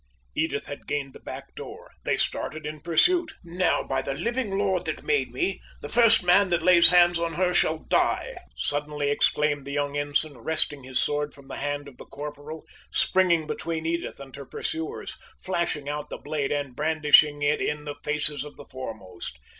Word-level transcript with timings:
Edith 0.35 0.65
had 0.65 0.87
gained 0.87 1.13
the 1.13 1.19
back 1.19 1.53
door. 1.53 1.91
They 2.05 2.17
started 2.17 2.65
in 2.65 2.81
pursuit. 2.81 3.33
"Now, 3.43 3.83
by 3.83 4.01
the 4.01 4.15
living 4.15 4.57
Lord 4.57 4.87
that 4.87 5.03
made 5.03 5.31
me, 5.31 5.61
the 5.83 5.89
first 5.89 6.23
man 6.23 6.49
that 6.49 6.63
lays 6.63 6.87
hands 6.87 7.19
on 7.19 7.33
her 7.33 7.53
shall 7.53 7.77
die!" 7.77 8.37
suddenly 8.57 9.11
exclaimed 9.11 9.63
the 9.63 9.73
young 9.73 9.95
ensign, 9.95 10.39
wresting 10.39 10.83
his 10.83 10.99
sword 10.99 11.35
from 11.35 11.49
the 11.49 11.57
hand 11.57 11.87
of 11.87 11.97
the 11.97 12.05
corporal, 12.07 12.65
springing 12.89 13.45
between 13.45 13.85
Edith 13.85 14.19
and 14.19 14.35
her 14.35 14.45
pursuers, 14.47 15.19
flashing 15.37 15.87
out 15.87 16.09
the 16.09 16.17
blade, 16.17 16.51
and 16.51 16.75
brandishing 16.75 17.43
it 17.43 17.61
in 17.61 17.85
the 17.85 17.93
faces 18.03 18.43
of 18.43 18.57
the 18.57 18.65
foremost. 18.65 19.37